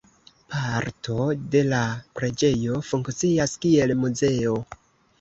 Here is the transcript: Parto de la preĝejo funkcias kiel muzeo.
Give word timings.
Parto 0.53 1.17
de 1.57 1.61
la 1.67 1.83
preĝejo 2.21 2.83
funkcias 2.91 3.57
kiel 3.67 3.99
muzeo. 4.05 4.61